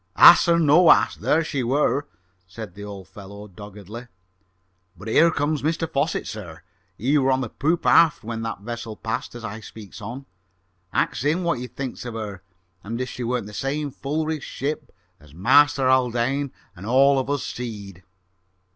"Hass 0.15 0.47
or 0.47 0.57
no 0.57 0.89
hass, 0.89 1.15
there 1.15 1.43
she 1.43 1.61
wer'," 1.61 2.07
said 2.47 2.73
the 2.73 2.83
old 2.83 3.07
fellow 3.07 3.47
doggedly. 3.47 4.07
"But 4.97 5.07
here 5.09 5.29
comes 5.29 5.61
Mr 5.61 5.87
Fosset, 5.87 6.25
sir. 6.25 6.63
He 6.97 7.19
were 7.19 7.31
on 7.31 7.41
the 7.41 7.49
poop 7.49 7.85
aft 7.85 8.23
when 8.23 8.41
that 8.41 8.61
vessel 8.61 8.95
passed 8.95 9.35
as 9.35 9.45
I 9.45 9.59
speaks 9.59 10.01
on. 10.01 10.25
Ax 10.91 11.23
him 11.23 11.43
what 11.43 11.59
he 11.59 11.67
thinks 11.67 12.03
of 12.05 12.15
her 12.15 12.41
and 12.83 12.99
if 12.99 13.09
she 13.09 13.23
weren't 13.23 13.45
the 13.45 13.53
same 13.53 13.91
full 13.91 14.25
rigged 14.25 14.41
ship 14.43 14.91
as 15.19 15.35
Master 15.35 15.87
Haldane 15.87 16.51
and 16.75 16.87
all 16.87 17.19
of 17.19 17.29
us 17.29 17.43
seed?" 17.43 18.01